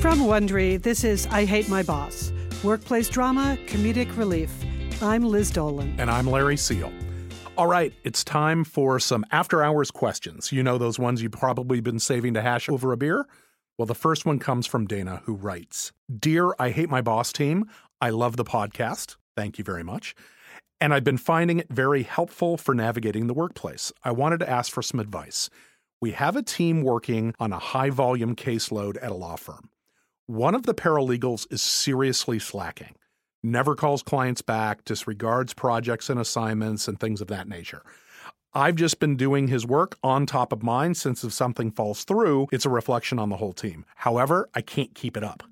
From 0.00 0.20
Wondery, 0.20 0.80
this 0.80 1.04
is 1.04 1.26
I 1.28 1.46
Hate 1.46 1.68
My 1.68 1.82
Boss 1.82 2.32
workplace 2.62 3.08
drama, 3.08 3.56
comedic 3.66 4.16
relief. 4.16 4.52
I'm 5.02 5.24
Liz 5.24 5.50
Dolan. 5.50 5.94
And 5.98 6.10
I'm 6.10 6.26
Larry 6.26 6.56
Seal. 6.56 6.92
All 7.56 7.66
right, 7.66 7.92
it's 8.04 8.22
time 8.22 8.64
for 8.64 8.98
some 9.00 9.24
after 9.30 9.62
hours 9.62 9.90
questions. 9.90 10.52
You 10.52 10.62
know 10.62 10.76
those 10.78 10.98
ones 10.98 11.22
you've 11.22 11.32
probably 11.32 11.80
been 11.80 11.98
saving 11.98 12.34
to 12.34 12.42
hash 12.42 12.68
over 12.68 12.92
a 12.92 12.96
beer? 12.96 13.26
Well, 13.78 13.86
the 13.86 13.94
first 13.94 14.26
one 14.26 14.38
comes 14.38 14.66
from 14.66 14.86
Dana, 14.86 15.22
who 15.24 15.34
writes 15.34 15.92
Dear 16.18 16.54
I 16.58 16.70
Hate 16.70 16.90
My 16.90 17.00
Boss 17.00 17.32
team, 17.32 17.64
I 18.00 18.10
love 18.10 18.36
the 18.36 18.44
podcast. 18.44 19.16
Thank 19.36 19.58
you 19.58 19.64
very 19.64 19.82
much. 19.82 20.14
And 20.80 20.92
I've 20.92 21.04
been 21.04 21.18
finding 21.18 21.58
it 21.58 21.68
very 21.70 22.02
helpful 22.02 22.56
for 22.58 22.74
navigating 22.74 23.26
the 23.28 23.34
workplace. 23.34 23.92
I 24.04 24.10
wanted 24.10 24.40
to 24.40 24.50
ask 24.50 24.70
for 24.70 24.82
some 24.82 25.00
advice. 25.00 25.48
We 26.00 26.10
have 26.12 26.36
a 26.36 26.42
team 26.42 26.82
working 26.82 27.34
on 27.40 27.52
a 27.52 27.58
high 27.58 27.90
volume 27.90 28.36
caseload 28.36 28.98
at 29.02 29.10
a 29.10 29.14
law 29.14 29.36
firm. 29.36 29.70
One 30.28 30.56
of 30.56 30.64
the 30.64 30.74
paralegals 30.74 31.46
is 31.52 31.62
seriously 31.62 32.40
slacking, 32.40 32.96
never 33.44 33.76
calls 33.76 34.02
clients 34.02 34.42
back, 34.42 34.84
disregards 34.84 35.54
projects 35.54 36.10
and 36.10 36.18
assignments, 36.18 36.88
and 36.88 36.98
things 36.98 37.20
of 37.20 37.28
that 37.28 37.46
nature. 37.46 37.82
I've 38.52 38.74
just 38.74 38.98
been 38.98 39.16
doing 39.16 39.46
his 39.46 39.64
work 39.64 39.96
on 40.02 40.26
top 40.26 40.52
of 40.52 40.64
mine 40.64 40.94
since 40.96 41.22
if 41.22 41.32
something 41.32 41.70
falls 41.70 42.02
through, 42.02 42.48
it's 42.50 42.66
a 42.66 42.70
reflection 42.70 43.20
on 43.20 43.28
the 43.28 43.36
whole 43.36 43.52
team. 43.52 43.84
However, 43.94 44.48
I 44.52 44.62
can't 44.62 44.96
keep 44.96 45.16
it 45.16 45.22
up. 45.22 45.44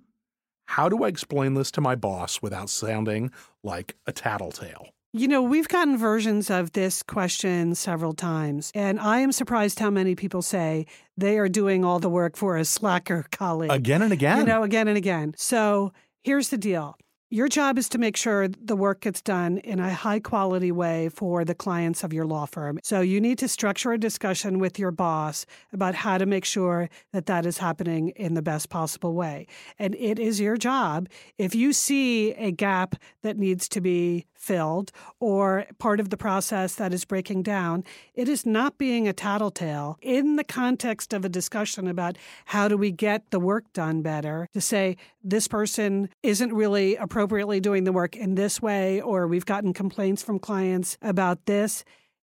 How 0.64 0.88
do 0.88 1.04
I 1.04 1.08
explain 1.08 1.54
this 1.54 1.70
to 1.70 1.80
my 1.80 1.94
boss 1.94 2.42
without 2.42 2.68
sounding 2.68 3.30
like 3.62 3.94
a 4.08 4.12
tattletale? 4.12 4.93
You 5.16 5.28
know, 5.28 5.42
we've 5.42 5.68
gotten 5.68 5.96
versions 5.96 6.50
of 6.50 6.72
this 6.72 7.00
question 7.00 7.76
several 7.76 8.14
times, 8.14 8.72
and 8.74 8.98
I 8.98 9.20
am 9.20 9.30
surprised 9.30 9.78
how 9.78 9.88
many 9.88 10.16
people 10.16 10.42
say 10.42 10.86
they 11.16 11.38
are 11.38 11.48
doing 11.48 11.84
all 11.84 12.00
the 12.00 12.08
work 12.08 12.36
for 12.36 12.56
a 12.56 12.64
slacker 12.64 13.24
colleague. 13.30 13.70
Again 13.70 14.02
and 14.02 14.12
again. 14.12 14.38
You 14.38 14.44
know, 14.44 14.64
again 14.64 14.88
and 14.88 14.98
again. 14.98 15.32
So 15.36 15.92
here's 16.24 16.48
the 16.48 16.58
deal 16.58 16.96
your 17.34 17.48
job 17.48 17.78
is 17.78 17.88
to 17.88 17.98
make 17.98 18.16
sure 18.16 18.46
the 18.46 18.76
work 18.76 19.00
gets 19.00 19.20
done 19.20 19.58
in 19.58 19.80
a 19.80 19.92
high 19.92 20.20
quality 20.20 20.70
way 20.70 21.08
for 21.08 21.44
the 21.44 21.52
clients 21.54 22.04
of 22.04 22.12
your 22.12 22.24
law 22.24 22.46
firm. 22.46 22.78
So 22.84 23.00
you 23.00 23.20
need 23.20 23.38
to 23.38 23.48
structure 23.48 23.92
a 23.92 23.98
discussion 23.98 24.60
with 24.60 24.78
your 24.78 24.92
boss 24.92 25.44
about 25.72 25.96
how 25.96 26.16
to 26.16 26.26
make 26.26 26.44
sure 26.44 26.88
that 27.12 27.26
that 27.26 27.44
is 27.44 27.58
happening 27.58 28.10
in 28.10 28.34
the 28.34 28.42
best 28.42 28.68
possible 28.68 29.14
way. 29.14 29.48
And 29.80 29.96
it 29.96 30.20
is 30.20 30.38
your 30.38 30.56
job 30.56 31.08
if 31.36 31.56
you 31.56 31.72
see 31.72 32.34
a 32.34 32.52
gap 32.52 32.94
that 33.22 33.36
needs 33.36 33.68
to 33.70 33.80
be 33.80 34.26
filled 34.44 34.92
or 35.18 35.66
part 35.78 35.98
of 35.98 36.10
the 36.10 36.16
process 36.16 36.74
that 36.76 36.92
is 36.92 37.04
breaking 37.04 37.42
down, 37.42 37.82
it 38.14 38.28
is 38.28 38.44
not 38.44 38.78
being 38.78 39.08
a 39.08 39.12
tattletale 39.12 39.98
in 40.02 40.36
the 40.36 40.44
context 40.44 41.12
of 41.12 41.24
a 41.24 41.28
discussion 41.28 41.88
about 41.88 42.16
how 42.44 42.68
do 42.68 42.76
we 42.76 42.92
get 42.92 43.30
the 43.30 43.40
work 43.40 43.64
done 43.72 44.02
better 44.02 44.48
to 44.52 44.60
say 44.60 44.96
this 45.24 45.48
person 45.48 46.10
isn't 46.22 46.52
really 46.52 46.96
appropriately 46.96 47.58
doing 47.58 47.84
the 47.84 47.92
work 47.92 48.14
in 48.14 48.34
this 48.34 48.60
way 48.60 49.00
or 49.00 49.26
we've 49.26 49.46
gotten 49.46 49.72
complaints 49.72 50.22
from 50.22 50.38
clients 50.38 50.98
about 51.00 51.46
this 51.46 51.84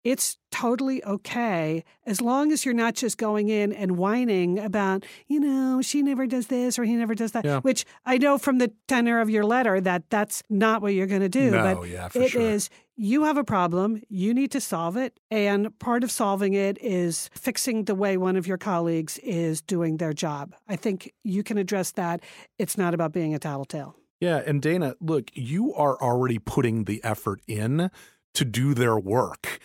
it's 0.05 0.37
totally 0.51 1.03
okay 1.05 1.85
as 2.07 2.21
long 2.21 2.53
as 2.53 2.65
you're 2.65 2.75
not 2.75 2.95
just 2.95 3.19
going 3.19 3.49
in 3.49 3.73
and 3.73 3.97
whining 3.97 4.59
about, 4.59 5.05
you 5.27 5.41
know, 5.41 5.81
she 5.81 6.03
never 6.03 6.27
does 6.27 6.49
this 6.49 6.79
or 6.79 6.85
he 6.85 6.95
never 6.95 7.15
does 7.15 7.33
that, 7.33 7.45
yeah. 7.45 7.61
which 7.61 7.85
I 8.05 8.19
know 8.19 8.39
from 8.39 8.59
the 8.59 8.73
tenor 8.89 9.21
of 9.21 9.31
your 9.31 9.45
letter 9.45 9.81
that 9.81 10.11
that's 10.11 10.43
not 10.51 10.83
what 10.83 10.95
you're 10.95 11.07
going 11.07 11.23
to 11.23 11.29
do. 11.29 11.51
No, 11.51 11.77
but 11.77 11.89
yeah, 11.89 12.09
for 12.09 12.21
it 12.21 12.31
sure. 12.31 12.43
is 12.43 12.69
you 12.97 13.25
have 13.25 13.37
a 13.37 13.45
problem, 13.45 14.03
you 14.09 14.35
need 14.35 14.51
to 14.53 14.61
solve 14.61 14.97
it. 14.97 15.19
And 15.31 15.77
part 15.79 16.05
of 16.05 16.11
solving 16.11 16.55
it 16.55 16.79
is 16.83 17.31
fixing 17.35 17.85
the 17.85 17.95
way 17.95 18.17
one 18.17 18.37
of 18.37 18.47
your 18.47 18.59
colleagues 18.59 19.19
is 19.19 19.63
doing 19.63 19.97
their 19.97 20.13
job. 20.13 20.55
I 20.69 20.77
think 20.77 21.13
you 21.23 21.43
can 21.43 21.59
address 21.59 21.93
that. 21.93 22.21
It's 22.59 22.77
not 22.77 22.93
about 22.93 23.13
being 23.13 23.35
a 23.35 23.39
tattletale. 23.39 23.97
Yeah. 24.21 24.43
And 24.47 24.61
Dana, 24.61 24.95
look, 25.01 25.31
you 25.35 25.75
are 25.75 26.01
already 26.01 26.39
putting 26.39 26.85
the 26.85 27.03
effort 27.03 27.41
in 27.49 27.91
to 28.35 28.45
do 28.45 28.75
their 28.75 28.99
work. 28.99 29.59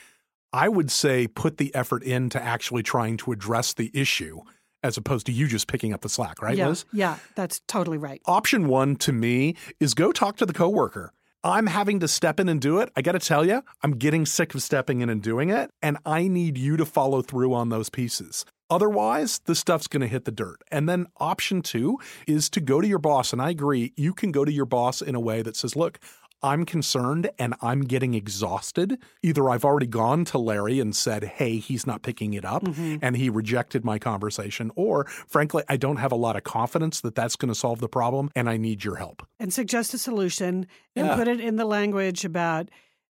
I 0.53 0.69
would 0.69 0.91
say 0.91 1.28
put 1.28 1.58
the 1.58 1.74
effort 1.75 2.03
into 2.03 2.41
actually 2.41 2.84
trying 2.84 3.18
to 3.18 3.31
address 3.31 3.74
the 3.74 3.91
issue 3.94 4.41
as 4.84 4.97
opposed 4.97 5.25
to 5.25 5.31
you 5.31 5.47
just 5.47 5.68
picking 5.68 5.94
up 5.94 6.02
the 6.02 6.09
slack, 6.09 6.41
right, 6.41 6.58
yeah, 6.58 6.68
Liz? 6.68 6.85
Yeah, 6.94 7.18
that's 7.35 7.62
totally 7.68 7.97
right. 7.97 8.22
Option 8.25 8.68
one 8.68 8.96
to 8.97 9.12
me 9.12 9.56
is 9.80 9.94
go 9.94 10.12
talk 10.12 10.38
to 10.38 10.46
the 10.46 10.53
coworker. 10.53 11.12
I'm 11.44 11.68
having 11.68 12.00
to 12.02 12.08
step 12.08 12.40
in 12.40 12.50
and 12.50 12.59
do 12.59 12.80
it. 12.80 12.91
I 12.96 13.02
got 13.02 13.13
to 13.13 13.19
tell 13.19 13.46
you, 13.46 13.63
I'm 13.81 13.91
getting 13.91 14.25
sick 14.25 14.53
of 14.56 14.62
stepping 14.62 15.02
in 15.02 15.09
and 15.09 15.22
doing 15.22 15.50
it, 15.50 15.69
and 15.81 15.97
I 16.06 16.28
need 16.28 16.58
you 16.58 16.78
to 16.78 16.85
follow 16.85 17.22
through 17.22 17.53
on 17.53 17.69
those 17.69 17.90
pieces. 17.90 18.46
Otherwise, 18.69 19.40
the 19.46 19.56
stuff's 19.56 19.88
going 19.88 20.02
to 20.02 20.08
hit 20.08 20.25
the 20.25 20.31
dirt. 20.31 20.62
And 20.72 20.90
then 20.90 21.08
option 21.18 21.62
two 21.62 22.00
is 22.28 22.50
to 22.50 22.59
go 22.59 22.81
to 22.81 22.88
your 22.88 23.00
boss. 23.00 23.31
And 23.31 23.41
I 23.41 23.52
agree, 23.52 23.94
you 23.96 24.14
can 24.14 24.31
go 24.31 24.44
to 24.44 24.52
your 24.52 24.66
boss 24.66 25.02
in 25.02 25.16
a 25.16 25.22
way 25.22 25.41
that 25.41 25.56
says, 25.56 25.75
look, 25.75 26.00
I'm 26.43 26.65
concerned 26.65 27.29
and 27.39 27.55
I'm 27.61 27.81
getting 27.81 28.13
exhausted. 28.13 28.99
Either 29.23 29.49
I've 29.49 29.65
already 29.65 29.87
gone 29.87 30.25
to 30.25 30.37
Larry 30.37 30.79
and 30.79 30.95
said, 30.95 31.23
hey, 31.23 31.57
he's 31.57 31.87
not 31.87 32.03
picking 32.03 32.33
it 32.33 32.45
up 32.45 32.63
mm-hmm. 32.63 32.97
and 33.01 33.17
he 33.17 33.29
rejected 33.29 33.83
my 33.83 33.97
conversation, 33.99 34.71
or 34.75 35.05
frankly, 35.27 35.63
I 35.67 35.77
don't 35.77 35.97
have 35.97 36.11
a 36.11 36.15
lot 36.15 36.35
of 36.35 36.43
confidence 36.43 37.01
that 37.01 37.15
that's 37.15 37.35
going 37.35 37.49
to 37.49 37.55
solve 37.55 37.79
the 37.79 37.89
problem 37.89 38.29
and 38.35 38.49
I 38.49 38.57
need 38.57 38.83
your 38.83 38.97
help. 38.97 39.25
And 39.39 39.51
suggest 39.51 39.93
a 39.93 39.97
solution 39.97 40.67
and 40.95 41.07
Yeah. 41.07 41.15
put 41.15 41.27
it 41.27 41.39
in 41.39 41.55
the 41.55 41.65
language 41.65 42.23
about 42.25 42.69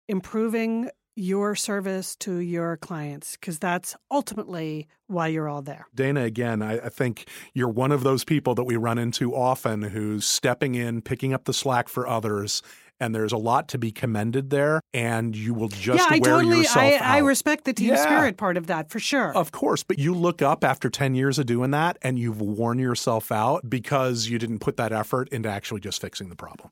improving 0.08 0.90
your 1.14 1.54
service 1.54 2.16
to 2.16 2.36
your 2.36 2.76
clients 2.78 3.36
because 3.36 3.58
that's 3.58 3.94
ultimately 4.10 4.88
why 5.08 5.26
you're 5.28 5.48
all 5.48 5.60
there. 5.62 5.86
Dana, 5.94 6.22
again, 6.22 6.62
I, 6.62 6.78
I 6.78 6.88
think 6.88 7.28
you're 7.52 7.68
one 7.68 7.92
of 7.92 8.02
those 8.02 8.24
people 8.24 8.54
that 8.54 8.64
we 8.64 8.76
run 8.76 8.98
into 8.98 9.34
often 9.34 9.82
who's 9.82 10.24
stepping 10.24 10.74
in, 10.74 11.02
picking 11.02 11.34
up 11.34 11.44
the 11.44 11.52
slack 11.52 11.88
for 11.88 12.06
others. 12.08 12.62
And 13.02 13.12
there's 13.12 13.32
a 13.32 13.36
lot 13.36 13.66
to 13.70 13.78
be 13.78 13.90
commended 13.90 14.50
there, 14.50 14.80
and 14.94 15.34
you 15.34 15.54
will 15.54 15.66
just 15.66 15.98
yeah, 15.98 16.06
I 16.08 16.20
wear 16.20 16.36
totally 16.36 16.58
yourself 16.58 16.84
I, 16.84 16.94
out. 16.94 17.02
I 17.02 17.18
respect 17.18 17.64
the 17.64 17.72
team 17.72 17.88
Yeah. 17.88 17.96
spirit 17.96 18.36
part 18.36 18.56
of 18.56 18.68
that 18.68 18.90
for 18.90 19.00
sure. 19.00 19.36
Of 19.36 19.50
course, 19.50 19.82
but 19.82 19.98
you 19.98 20.14
look 20.14 20.40
up 20.40 20.62
after 20.62 20.88
10 20.88 21.16
years 21.16 21.36
of 21.36 21.46
doing 21.46 21.72
that 21.72 21.98
and 22.00 22.16
you've 22.16 22.40
worn 22.40 22.78
yourself 22.78 23.32
out 23.32 23.68
because 23.68 24.28
you 24.28 24.38
didn't 24.38 24.60
put 24.60 24.76
that 24.76 24.92
effort 24.92 25.28
into 25.30 25.48
actually 25.48 25.80
just 25.80 26.00
fixing 26.00 26.28
the 26.28 26.36
problem. 26.36 26.70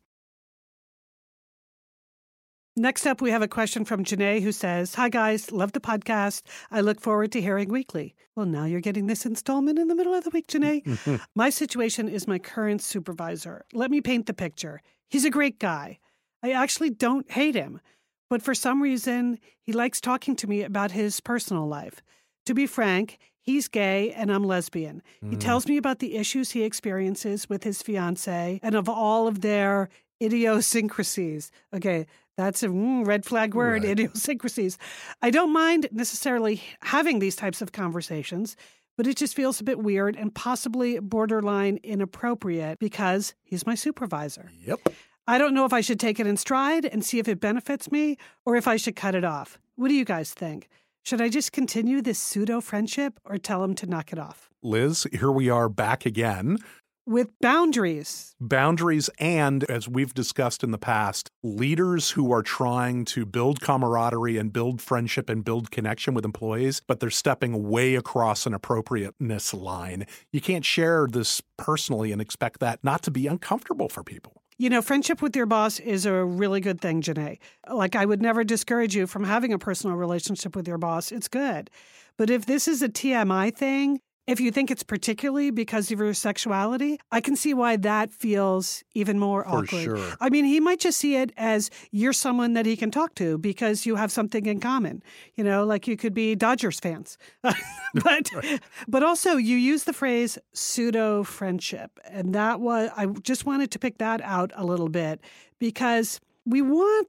Next 2.77 3.07
up, 3.07 3.21
we 3.21 3.33
have 3.33 3.43
a 3.43 3.49
question 3.49 3.85
from 3.85 4.05
Janae 4.05 4.41
who 4.41 4.53
says, 4.53 4.95
Hi, 4.95 5.09
guys. 5.09 5.51
Love 5.51 5.73
the 5.73 5.81
podcast. 5.81 6.43
I 6.71 6.81
look 6.81 7.01
forward 7.01 7.33
to 7.33 7.41
hearing 7.41 7.71
weekly. 7.71 8.15
Well, 8.37 8.47
now 8.47 8.67
you're 8.67 8.81
getting 8.81 9.09
this 9.09 9.27
installment 9.27 9.81
in 9.81 9.89
the 9.89 9.97
middle 9.97 10.15
of 10.15 10.23
the 10.23 10.31
week, 10.31 10.47
Janae. 10.47 11.21
my 11.35 11.51
situation 11.51 12.09
is 12.09 12.29
my 12.29 12.39
current 12.39 12.81
supervisor. 12.83 13.65
Let 13.73 13.91
me 13.91 14.01
paint 14.01 14.27
the 14.27 14.33
picture. 14.33 14.81
He's 15.09 15.25
a 15.25 15.31
great 15.31 15.59
guy. 15.59 15.99
I 16.43 16.53
actually 16.53 16.91
don't 16.91 17.31
hate 17.31 17.55
him, 17.55 17.81
but 18.29 18.43
for 18.43 18.55
some 18.55 18.83
reason, 18.83 19.39
he 19.63 19.73
likes 19.73 20.01
talking 20.01 20.37
to 20.37 20.47
me 20.47 20.63
about 20.63 20.93
his 20.93 21.21
personal 21.21 21.67
life. 21.67 22.03
To 22.47 22.55
be 22.55 22.67
frank, 22.67 23.19
he's 23.41 23.69
gay 23.69 24.13
and 24.13 24.33
I'm 24.33 24.45
lesbian. 24.45 25.03
He 25.29 25.37
tells 25.37 25.67
me 25.67 25.77
about 25.77 25.99
the 25.99 26.17
issues 26.17 26.51
he 26.53 26.63
experiences 26.63 27.49
with 27.49 27.65
his 27.65 27.83
fiance 27.83 28.59
and 28.63 28.75
of 28.75 28.89
all 28.89 29.27
of 29.29 29.41
their 29.43 29.89
idiosyncrasies. 30.23 31.51
Okay, 31.75 32.07
that's 32.37 32.63
a 32.63 32.69
mm, 32.69 33.07
red 33.07 33.25
flag 33.25 33.55
word, 33.55 33.83
Right. 33.85 33.91
idiosyncrasies. 33.93 34.79
I 35.23 35.31
don't 35.31 35.53
mind 35.53 35.89
necessarily 35.93 36.63
having 36.83 37.19
these 37.19 37.37
types 37.37 37.61
of 37.63 37.73
conversations, 37.73 38.57
but 38.97 39.07
it 39.07 39.17
just 39.17 39.35
feels 39.35 39.61
a 39.61 39.65
bit 39.65 39.79
weird 39.79 40.17
and 40.17 40.35
possibly 40.35 40.99
borderline 40.99 41.79
inappropriate 41.83 42.79
because 42.79 43.35
he's 43.43 43.67
my 43.67 43.75
supervisor. 43.75 44.51
Yep. 44.65 44.89
I 45.31 45.39
don't 45.39 45.55
know 45.55 45.65
if 45.65 45.73
I 45.73 45.81
should 45.81 46.01
take 46.01 46.19
it 46.19 46.27
in 46.27 46.37
stride 46.37 46.85
and 46.85 47.05
see 47.05 47.21
if 47.21 47.29
it 47.29 47.39
benefits 47.39 47.93
me 47.93 48.17
or 48.45 48.57
if 48.57 48.67
I 48.67 48.77
should 48.77 48.97
cut 48.97 49.15
it 49.15 49.25
off. 49.25 49.61
What 49.77 49.87
do 49.87 49.95
you 49.95 50.05
guys 50.05 50.35
think? 50.35 50.69
Should 51.05 51.21
I 51.21 51.29
just 51.29 51.53
continue 51.53 52.03
this 52.03 52.19
pseudo 52.19 52.61
friendship 52.61 53.21
or 53.25 53.39
tell 53.39 53.63
him 53.63 53.77
to 53.77 53.87
knock 53.87 54.13
it 54.13 54.19
off? 54.19 54.51
Liz, 54.61 55.07
here 55.13 55.31
we 55.31 55.49
are 55.49 55.69
back 55.69 56.05
again. 56.05 56.59
With 57.07 57.29
boundaries. 57.41 58.35
Boundaries, 58.41 59.09
and 59.21 59.63
as 59.71 59.89
we've 59.89 60.13
discussed 60.13 60.65
in 60.65 60.73
the 60.73 60.79
past, 60.79 61.31
leaders 61.45 62.11
who 62.11 62.33
are 62.33 62.43
trying 62.43 63.05
to 63.05 63.25
build 63.25 63.61
camaraderie 63.61 64.37
and 64.37 64.53
build 64.53 64.83
friendship 64.83 65.31
and 65.31 65.45
build 65.45 65.71
connection 65.71 66.13
with 66.13 66.25
employees, 66.25 66.83
but 66.89 66.99
they're 66.99 67.09
stepping 67.09 67.69
way 67.69 67.95
across 67.95 68.47
an 68.47 68.53
appropriateness 68.53 69.55
line. 69.55 70.09
You 70.33 70.41
can't 70.41 70.65
share 70.65 71.07
this 71.09 71.41
personally 71.57 72.11
and 72.11 72.21
expect 72.21 72.59
that 72.59 72.83
not 72.83 73.05
to 73.05 73.13
be 73.13 73.29
uncomfortable 73.29 73.89
for 73.89 74.03
people. 74.03 74.40
You 74.61 74.69
know, 74.69 74.83
friendship 74.83 75.23
with 75.23 75.35
your 75.35 75.47
boss 75.47 75.81
is 75.81 76.05
a 76.05 76.23
really 76.23 76.61
good 76.61 76.83
thing, 76.83 77.01
Janae. 77.01 77.39
Like, 77.73 77.97
I 77.97 78.05
would 78.05 78.21
never 78.21 78.45
discourage 78.45 78.95
you 78.95 79.07
from 79.07 79.25
having 79.25 79.55
a 79.55 79.59
personal 79.59 79.97
relationship 79.97 80.55
with 80.55 80.69
your 80.69 80.77
boss. 80.77 81.11
It's 81.11 81.29
good. 81.29 81.71
But 82.19 82.29
if 82.29 82.45
this 82.45 82.69
is 82.69 82.83
a 82.83 82.91
TMI 82.91 83.57
thing, 83.57 84.01
If 84.27 84.39
you 84.39 84.51
think 84.53 84.71
it's 84.71 84.83
particularly 84.85 85.51
because 85.51 85.91
of 85.91 85.99
your 85.99 86.15
sexuality, 86.15 87.01
I 87.11 87.21
can 87.21 87.35
see 87.35 87.53
why 87.53 87.77
that 87.79 88.13
feels 88.13 88.85
even 88.95 89.19
more 89.19 89.43
For 89.45 89.49
awkward. 89.51 89.83
sure. 89.83 90.15
I 90.21 90.31
mean, 90.31 90.45
he 90.45 90.61
might 90.61 90.79
just 90.79 90.99
see 90.99 91.17
it 91.17 91.33
as 91.37 91.69
you're 91.91 92.13
someone 92.13 92.53
that 92.53 92.65
he 92.65 92.77
can 92.77 92.91
talk 92.91 93.15
to 93.17 93.39
because 93.39 93.87
you 93.87 93.97
have 93.97 94.13
something 94.13 94.47
in 94.47 94.61
common. 94.61 95.03
You 95.35 95.43
know, 95.45 95.65
like 95.65 95.89
you 95.89 95.97
could 95.97 96.15
be 96.15 96.37
Dodgers 96.37 96.79
fans. 96.79 97.19
but 97.43 98.31
but 98.89 99.03
also 99.03 99.37
you 99.37 99.57
use 99.57 99.85
the 99.85 99.93
phrase 99.93 100.39
pseudo 100.53 101.25
friendship. 101.25 101.99
And 102.05 102.35
that 102.35 102.61
was 102.61 102.91
I 102.97 103.07
just 103.07 103.47
wanted 103.47 103.71
to 103.73 103.79
pick 103.79 103.99
that 103.99 104.21
out 104.21 104.53
a 104.55 104.65
little 104.65 104.89
bit 104.89 105.21
because 105.59 106.21
we 106.47 106.63
want 106.63 107.09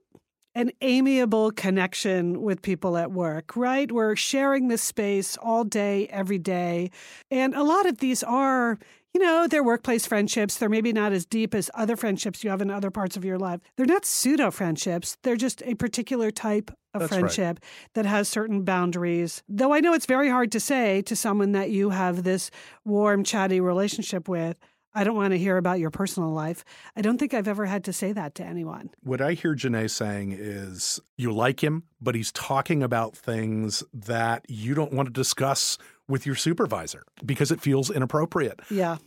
an 0.53 0.71
amiable 0.81 1.51
connection 1.51 2.41
with 2.41 2.61
people 2.61 2.97
at 2.97 3.11
work, 3.11 3.55
right? 3.55 3.91
We're 3.91 4.15
sharing 4.15 4.67
this 4.67 4.81
space 4.81 5.37
all 5.37 5.63
day, 5.63 6.07
every 6.07 6.39
day. 6.39 6.91
And 7.29 7.55
a 7.55 7.63
lot 7.63 7.85
of 7.85 7.99
these 7.99 8.21
are, 8.21 8.77
you 9.13 9.21
know, 9.21 9.47
they're 9.47 9.63
workplace 9.63 10.05
friendships. 10.05 10.57
They're 10.57 10.69
maybe 10.69 10.91
not 10.91 11.13
as 11.13 11.25
deep 11.25 11.55
as 11.55 11.69
other 11.73 11.95
friendships 11.95 12.43
you 12.43 12.49
have 12.49 12.61
in 12.61 12.69
other 12.69 12.91
parts 12.91 13.15
of 13.15 13.23
your 13.23 13.37
life. 13.39 13.61
They're 13.77 13.85
not 13.85 14.05
pseudo 14.05 14.51
friendships, 14.51 15.17
they're 15.23 15.37
just 15.37 15.63
a 15.65 15.75
particular 15.75 16.31
type 16.31 16.71
of 16.93 16.99
That's 16.99 17.11
right. 17.11 17.19
friendship 17.19 17.59
that 17.93 18.05
has 18.05 18.27
certain 18.27 18.63
boundaries. 18.63 19.43
Though 19.47 19.73
I 19.73 19.79
know 19.79 19.93
it's 19.93 20.05
very 20.05 20.29
hard 20.29 20.51
to 20.51 20.59
say 20.59 21.01
to 21.03 21.15
someone 21.15 21.53
that 21.53 21.69
you 21.69 21.91
have 21.91 22.23
this 22.23 22.51
warm, 22.83 23.23
chatty 23.23 23.61
relationship 23.61 24.27
with. 24.27 24.57
I 24.93 25.03
don't 25.03 25.15
want 25.15 25.31
to 25.31 25.37
hear 25.37 25.57
about 25.57 25.79
your 25.79 25.89
personal 25.89 26.31
life. 26.31 26.65
I 26.95 27.01
don't 27.01 27.17
think 27.17 27.33
I've 27.33 27.47
ever 27.47 27.65
had 27.65 27.85
to 27.85 27.93
say 27.93 28.11
that 28.13 28.35
to 28.35 28.43
anyone. 28.43 28.89
What 29.03 29.21
I 29.21 29.33
hear 29.33 29.55
Janae 29.55 29.89
saying 29.89 30.35
is 30.37 30.99
you 31.17 31.31
like 31.31 31.63
him, 31.63 31.83
but 32.01 32.15
he's 32.15 32.31
talking 32.31 32.83
about 32.83 33.15
things 33.15 33.83
that 33.93 34.45
you 34.49 34.73
don't 34.73 34.93
want 34.93 35.07
to 35.07 35.13
discuss 35.13 35.77
with 36.07 36.25
your 36.25 36.35
supervisor 36.35 37.03
because 37.25 37.51
it 37.51 37.61
feels 37.61 37.89
inappropriate. 37.89 38.59
Yeah. 38.69 38.97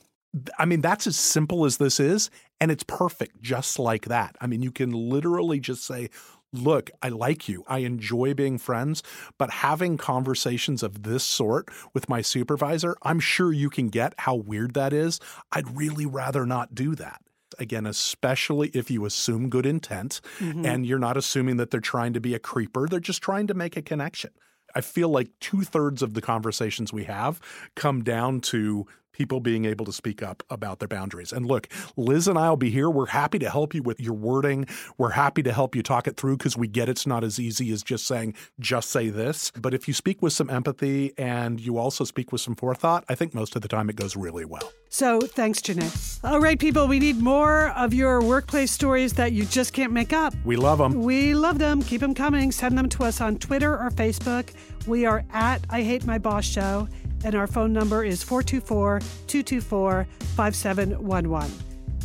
I 0.58 0.64
mean, 0.64 0.80
that's 0.80 1.06
as 1.06 1.16
simple 1.16 1.64
as 1.64 1.76
this 1.76 2.00
is, 2.00 2.28
and 2.60 2.70
it's 2.70 2.82
perfect 2.84 3.40
just 3.40 3.78
like 3.78 4.06
that. 4.06 4.36
I 4.40 4.46
mean, 4.46 4.62
you 4.62 4.72
can 4.72 4.90
literally 4.90 5.60
just 5.60 5.84
say, 5.84 6.10
Look, 6.54 6.90
I 7.02 7.08
like 7.08 7.48
you. 7.48 7.64
I 7.66 7.78
enjoy 7.78 8.32
being 8.32 8.58
friends, 8.58 9.02
but 9.38 9.50
having 9.50 9.96
conversations 9.96 10.84
of 10.84 11.02
this 11.02 11.24
sort 11.24 11.68
with 11.92 12.08
my 12.08 12.22
supervisor, 12.22 12.96
I'm 13.02 13.18
sure 13.18 13.52
you 13.52 13.68
can 13.68 13.88
get 13.88 14.14
how 14.18 14.36
weird 14.36 14.74
that 14.74 14.92
is. 14.92 15.18
I'd 15.50 15.76
really 15.76 16.06
rather 16.06 16.46
not 16.46 16.72
do 16.74 16.94
that. 16.94 17.20
Again, 17.58 17.86
especially 17.86 18.68
if 18.68 18.88
you 18.88 19.04
assume 19.04 19.48
good 19.48 19.66
intent 19.66 20.20
Mhm. 20.38 20.64
and 20.64 20.86
you're 20.86 20.98
not 21.00 21.16
assuming 21.16 21.56
that 21.56 21.70
they're 21.72 21.80
trying 21.80 22.12
to 22.12 22.20
be 22.20 22.34
a 22.34 22.38
creeper, 22.38 22.86
they're 22.88 23.00
just 23.00 23.22
trying 23.22 23.48
to 23.48 23.54
make 23.54 23.76
a 23.76 23.82
connection. 23.82 24.30
I 24.76 24.80
feel 24.80 25.08
like 25.08 25.30
two 25.40 25.62
thirds 25.62 26.02
of 26.02 26.14
the 26.14 26.20
conversations 26.20 26.92
we 26.92 27.04
have 27.04 27.40
come 27.76 28.02
down 28.04 28.40
to 28.42 28.86
people 29.14 29.40
being 29.40 29.64
able 29.64 29.86
to 29.86 29.92
speak 29.92 30.22
up 30.22 30.42
about 30.50 30.80
their 30.80 30.88
boundaries. 30.88 31.32
And 31.32 31.46
look, 31.46 31.68
Liz 31.96 32.28
and 32.28 32.38
I 32.38 32.50
will 32.50 32.58
be 32.58 32.70
here. 32.70 32.90
We're 32.90 33.06
happy 33.06 33.38
to 33.38 33.48
help 33.48 33.72
you 33.72 33.82
with 33.82 33.98
your 33.98 34.12
wording. 34.12 34.66
We're 34.98 35.10
happy 35.10 35.42
to 35.44 35.52
help 35.52 35.74
you 35.74 35.82
talk 35.82 36.06
it 36.06 36.18
through 36.18 36.36
because 36.36 36.56
we 36.56 36.68
get 36.68 36.88
it's 36.90 37.06
not 37.06 37.24
as 37.24 37.40
easy 37.40 37.72
as 37.72 37.82
just 37.82 38.06
saying, 38.06 38.34
just 38.60 38.90
say 38.90 39.08
this. 39.08 39.50
But 39.52 39.72
if 39.72 39.88
you 39.88 39.94
speak 39.94 40.20
with 40.20 40.34
some 40.34 40.50
empathy 40.50 41.14
and 41.16 41.60
you 41.60 41.78
also 41.78 42.04
speak 42.04 42.32
with 42.32 42.42
some 42.42 42.56
forethought, 42.56 43.04
I 43.08 43.14
think 43.14 43.32
most 43.32 43.56
of 43.56 43.62
the 43.62 43.68
time 43.68 43.88
it 43.88 43.96
goes 43.96 44.16
really 44.16 44.44
well. 44.44 44.72
So 44.88 45.20
thanks, 45.20 45.60
Janae. 45.60 46.20
All 46.22 46.40
right, 46.40 46.58
people, 46.58 46.86
we 46.86 46.98
need 46.98 47.20
more 47.20 47.70
of 47.70 47.94
your 47.94 48.20
workplace 48.20 48.70
stories 48.70 49.14
that 49.14 49.32
you 49.32 49.44
just 49.44 49.72
can't 49.72 49.92
make 49.92 50.12
up. 50.12 50.34
We 50.44 50.56
love 50.56 50.78
them. 50.78 51.02
We 51.02 51.34
love 51.34 51.58
them. 51.58 51.82
Keep 51.82 52.00
them 52.00 52.14
coming. 52.14 52.52
Send 52.52 52.76
them 52.76 52.88
to 52.90 53.04
us 53.04 53.20
on 53.20 53.38
Twitter 53.38 53.72
or 53.72 53.90
Facebook. 53.90 54.50
We 54.86 55.06
are 55.06 55.24
at 55.32 55.62
I 55.70 55.82
Hate 55.82 56.04
My 56.04 56.18
Boss 56.18 56.44
Show, 56.44 56.88
and 57.24 57.34
our 57.34 57.46
phone 57.46 57.72
number 57.72 58.04
is 58.04 58.22
424 58.22 59.00
224 59.26 60.06
5711. 60.36 61.50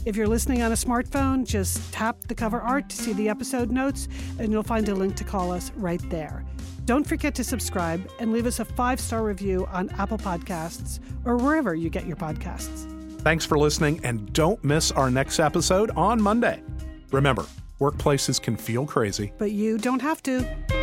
If 0.06 0.16
you're 0.16 0.28
listening 0.28 0.62
on 0.62 0.72
a 0.72 0.76
smartphone, 0.76 1.46
just 1.46 1.94
tap 1.94 2.22
the 2.22 2.34
cover 2.34 2.62
art 2.62 2.90
to 2.90 2.96
see 2.96 3.14
the 3.14 3.30
episode 3.30 3.70
notes, 3.70 4.08
and 4.40 4.52
you'll 4.52 4.64
find 4.64 4.88
a 4.90 4.96
link 4.96 5.16
to 5.18 5.24
call 5.24 5.52
us 5.52 5.72
right 5.76 6.02
there. 6.10 6.46
Don't 6.86 7.06
forget 7.06 7.36
to 7.36 7.44
subscribe 7.44 8.10
and 8.20 8.32
leave 8.32 8.48
us 8.48 8.60
a 8.60 8.66
five 8.66 9.00
star 9.00 9.24
review 9.24 9.68
on 9.72 9.90
Apple 9.92 10.18
Podcasts 10.18 11.00
or 11.26 11.38
wherever 11.38 11.76
you 11.76 11.90
get 11.90 12.08
your 12.08 12.16
podcasts. 12.16 12.96
Thanks 13.22 13.46
for 13.46 13.60
listening, 13.60 14.00
and 14.04 14.32
don't 14.32 14.64
miss 14.64 14.92
our 14.92 15.12
next 15.12 15.40
episode 15.40 15.92
on 15.92 16.22
Monday. 16.22 16.64
Remember, 17.12 17.46
workplaces 17.80 18.42
can 18.42 18.56
feel 18.56 18.86
crazy. 18.86 19.34
But 19.38 19.52
you 19.52 19.78
don't 19.78 20.02
have 20.02 20.24
to. 20.24 20.79